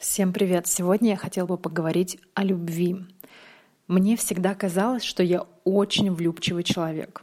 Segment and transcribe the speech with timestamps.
[0.00, 0.66] Всем привет!
[0.66, 3.04] Сегодня я хотела бы поговорить о любви.
[3.86, 7.20] Мне всегда казалось, что я очень влюбчивый человек.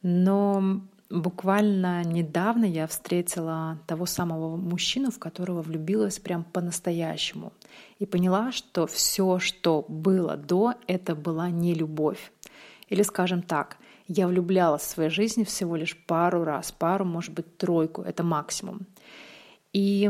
[0.00, 7.52] Но буквально недавно я встретила того самого мужчину, в которого влюбилась прям по-настоящему.
[7.98, 12.30] И поняла, что все, что было до, это была не любовь.
[12.88, 17.56] Или, скажем так, я влюблялась в своей жизни всего лишь пару раз, пару, может быть,
[17.56, 18.86] тройку, это максимум.
[19.72, 20.08] И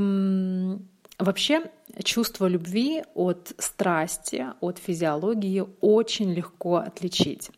[1.20, 1.70] Вообще
[2.02, 7.50] чувство любви от страсти, от физиологии очень легко отличить.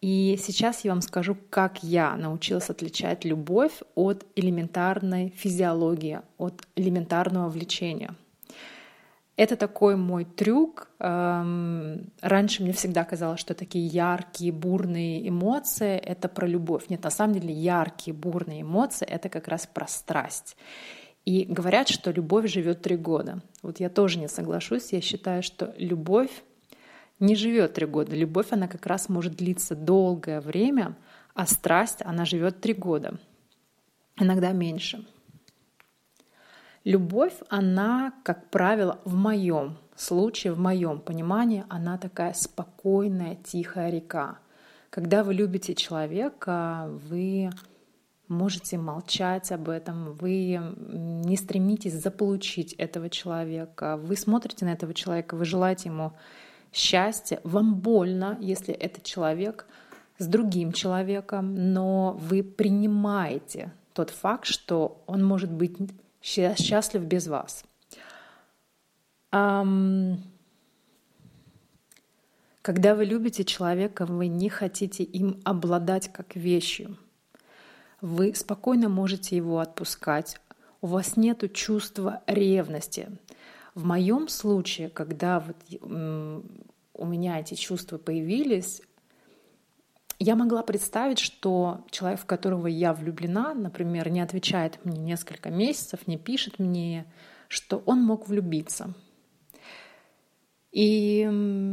[0.00, 7.48] И сейчас я вам скажу, как я научилась отличать любовь от элементарной физиологии, от элементарного
[7.50, 8.14] влечения.
[9.36, 10.90] Это такой мой трюк.
[11.00, 16.84] Эм, раньше мне всегда казалось, что такие яркие, бурные эмоции— это про любовь.
[16.88, 20.56] Нет, на самом деле яркие, бурные эмоции— это как раз про страсть.
[21.30, 23.40] И говорят, что любовь живет три года.
[23.62, 24.92] Вот я тоже не соглашусь.
[24.92, 26.42] Я считаю, что любовь
[27.20, 28.16] не живет три года.
[28.16, 30.96] Любовь, она как раз может длиться долгое время,
[31.34, 33.20] а страсть, она живет три года.
[34.16, 35.06] Иногда меньше.
[36.82, 44.38] Любовь, она, как правило, в моем случае, в моем понимании, она такая спокойная, тихая река.
[44.90, 47.52] Когда вы любите человека, вы
[48.30, 55.34] можете молчать об этом, вы не стремитесь заполучить этого человека, вы смотрите на этого человека,
[55.34, 56.12] вы желаете ему
[56.72, 59.66] счастья, вам больно, если этот человек
[60.18, 65.76] с другим человеком, но вы принимаете тот факт, что он может быть
[66.22, 67.64] счастлив без вас.
[72.62, 76.96] Когда вы любите человека, вы не хотите им обладать как вещью—
[78.00, 80.40] вы спокойно можете его отпускать.
[80.80, 83.08] У вас нет чувства ревности.
[83.74, 85.56] В моем случае, когда вот
[86.94, 88.82] у меня эти чувства появились,
[90.18, 96.06] я могла представить, что человек, в которого я влюблена, например, не отвечает мне несколько месяцев,
[96.06, 97.10] не пишет мне,
[97.48, 98.94] что он мог влюбиться.
[100.72, 101.69] И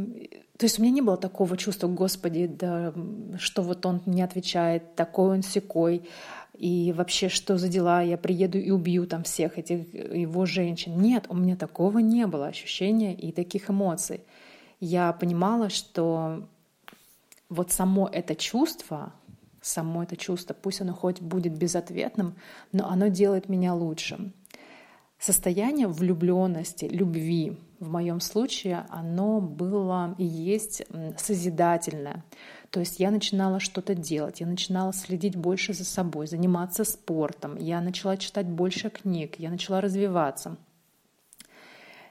[0.58, 2.92] то есть у меня не было такого чувства, Господи, да,
[3.38, 6.02] что вот он не отвечает, такой он секой,
[6.52, 11.00] и вообще что за дела, я приеду и убью там всех этих его женщин.
[11.00, 14.20] Нет, у меня такого не было ощущения и таких эмоций.
[14.80, 16.48] Я понимала, что
[17.48, 19.12] вот само это чувство,
[19.62, 22.34] само это чувство, пусть оно хоть будет безответным,
[22.72, 24.32] но оно делает меня лучше.
[25.18, 30.84] Состояние влюбленности, любви в моем случае, оно было и есть
[31.16, 32.24] созидательное.
[32.70, 37.80] То есть я начинала что-то делать, я начинала следить больше за собой, заниматься спортом, я
[37.80, 40.56] начала читать больше книг, я начала развиваться.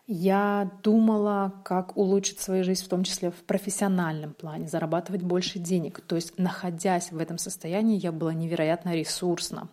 [0.09, 5.99] Я думала, как улучшить свою жизнь, в том числе в профессиональном плане, зарабатывать больше денег.
[6.01, 9.67] То есть, находясь в этом состоянии, я была невероятно ресурсна.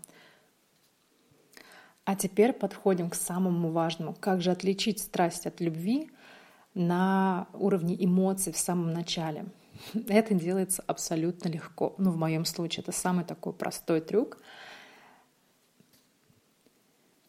[2.04, 4.14] А теперь подходим к самому важному.
[4.18, 6.10] Как же отличить страсть от любви
[6.74, 9.46] на уровне эмоций в самом начале?
[10.08, 11.94] Это делается абсолютно легко.
[11.98, 14.38] Ну, в моем случае это самый такой простой трюк.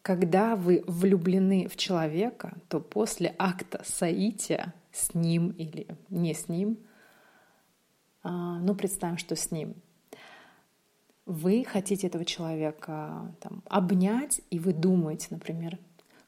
[0.02, 6.78] Когда вы влюблены в человека, то после акта соития с ним или не с ним,
[8.22, 9.74] а, ну, представим, что с ним,
[11.26, 15.78] вы хотите этого человека там, обнять, и вы думаете, например,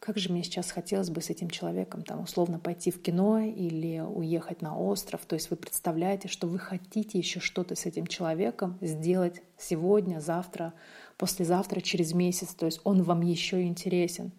[0.00, 4.00] как же мне сейчас хотелось бы с этим человеком там условно пойти в кино или
[4.00, 5.22] уехать на остров.
[5.26, 10.72] То есть вы представляете, что вы хотите еще что-то с этим человеком сделать сегодня, завтра,
[11.16, 12.54] послезавтра, через месяц.
[12.54, 14.32] То есть он вам еще интересен.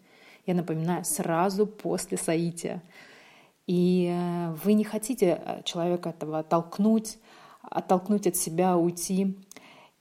[0.46, 2.82] Я напоминаю, сразу после соития.
[3.68, 7.20] И э, вы не хотите э, человека этого оттолкнуть,
[7.62, 9.38] оттолкнуть от себя, уйти.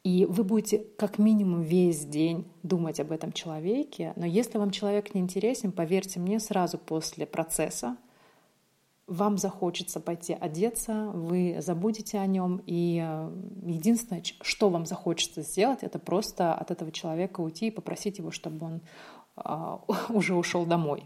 [0.09, 4.15] И вы будете как минимум весь день думать об этом человеке.
[4.17, 7.99] Но если вам человек не интересен, поверьте мне, сразу после процесса
[9.07, 13.31] вам захочется пойти одеться, вы забудете о нем, и э,
[13.67, 18.65] единственное, что вам захочется сделать, это просто от этого человека уйти и попросить его, чтобы
[18.65, 18.81] он
[19.37, 21.05] а, уже ушел домой.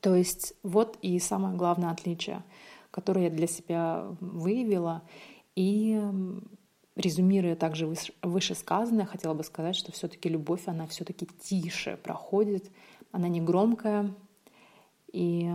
[0.00, 2.42] То есть вот и самое главное отличие,
[2.90, 5.00] которое я для себя выявила.
[5.56, 5.98] И
[6.96, 7.92] резюмируя также
[8.22, 12.70] вышесказанное, хотела бы сказать, что все-таки любовь, она все-таки тише проходит,
[13.10, 14.14] она не громкая.
[15.12, 15.50] И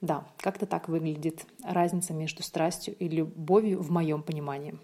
[0.00, 4.78] да, как-то так выглядит разница между страстью и любовью в моем понимании.